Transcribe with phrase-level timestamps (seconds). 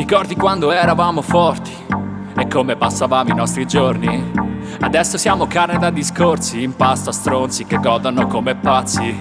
[0.00, 1.70] ricordi quando eravamo forti
[2.34, 4.32] e come passavamo i nostri giorni?
[4.80, 9.20] Adesso siamo carne da discorsi, in pasta stronzi che godono come pazzi.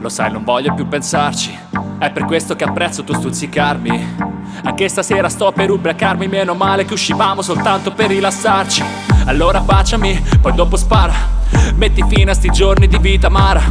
[0.00, 1.58] Lo sai, non voglio più pensarci,
[1.96, 4.33] è per questo che apprezzo tu stuzzicarmi.
[4.62, 8.82] Anche stasera sto per ubriacarmi, meno male che uscivamo soltanto per rilassarci.
[9.26, 11.42] Allora baciami, poi dopo spara.
[11.76, 13.62] Metti fine a sti giorni di vita amara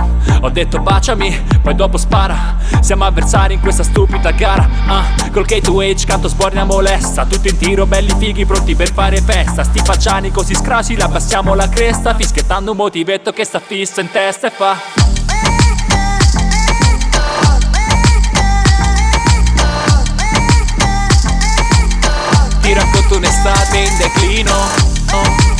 [0.42, 2.58] Ho detto baciami, poi dopo spara.
[2.82, 4.68] Siamo avversari in questa stupida gara.
[4.88, 7.26] Uh, Col K2H canto sbornia molesta.
[7.26, 9.64] Tutti in tiro, belli fighi, pronti per fare festa.
[9.64, 12.14] Sti facciani così scrasi, la abbassiamo la cresta.
[12.14, 14.93] Fischiettando un motivetto che sta fissa in testa e fa
[23.44, 24.52] racconto un'estate in declino
[25.12, 25.52] oh.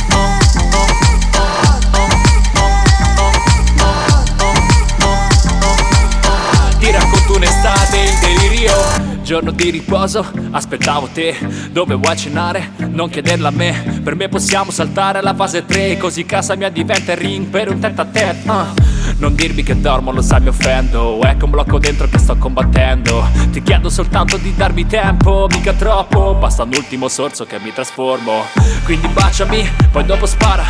[9.22, 11.34] Giorno di riposo, aspettavo te
[11.70, 12.72] Dove vuoi cenare?
[12.76, 17.12] Non chiederla a me Per me possiamo saltare alla fase 3 Così casa mia diventa
[17.12, 18.83] il ring per un tête a tête uh.
[19.18, 21.20] Non dirmi che dormo, lo sai mi offendo.
[21.22, 23.24] Ecco un blocco dentro che sto combattendo.
[23.50, 28.44] Ti chiedo soltanto di darmi tempo Mica troppo, basta un ultimo sorso che mi trasformo.
[28.84, 30.64] Quindi baciami, poi dopo spara.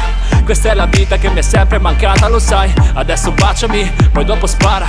[0.45, 2.73] Questa è la vita che mi è sempre mancata, lo sai.
[2.95, 4.87] Adesso baciami, poi dopo spara.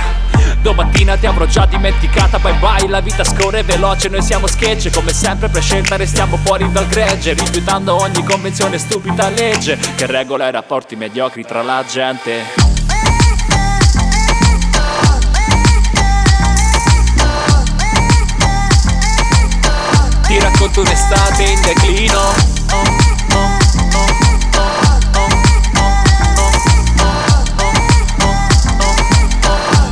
[0.60, 2.88] Domattina ti avrò già dimenticata, bye bye.
[2.88, 7.32] La vita scorre veloce, noi siamo sketch Come sempre per scelta restiamo fuori dal gregge.
[7.32, 9.78] Rifiutando ogni convenzione stupida legge.
[9.96, 12.65] Che regola i rapporti mediocri tra la gente
[21.06, 22.34] un'estate in declino.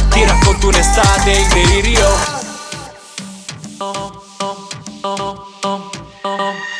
[0.08, 2.42] Ti racconto un'estate in delirio.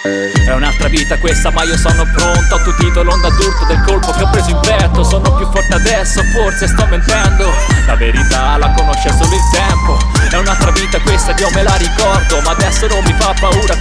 [0.03, 2.55] È un'altra vita questa ma io sono pronto.
[2.57, 6.23] Ho tutito l'onda d'urto del colpo che ho preso in petto Sono più forte adesso,
[6.33, 7.53] forse sto mentendo.
[7.87, 9.99] La verità la conosce solo il tempo.
[10.31, 13.74] È un'altra vita questa io me la ricordo Ma adesso non mi fa paura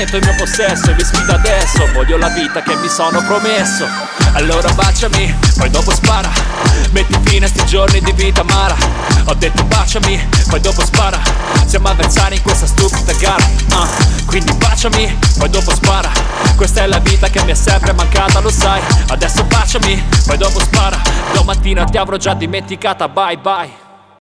[0.00, 1.86] strumento in mio possesso e vi sfido adesso.
[1.92, 3.86] Voglio la vita che mi sono promesso.
[4.32, 6.30] Allora baciami, poi dopo spara.
[6.92, 8.76] Metti fine a sti giorni di vita amara.
[9.24, 11.20] Ho detto baciami, poi dopo spara.
[11.66, 14.24] Siamo avversari in questa stupida gara uh.
[14.26, 16.10] Quindi baciami, poi dopo spara.
[16.56, 18.80] Questa è la vita che mi è sempre mancata, lo sai.
[19.08, 20.98] Adesso baciami, poi dopo spara.
[21.32, 23.89] Domattina ti avrò già dimenticata, bye bye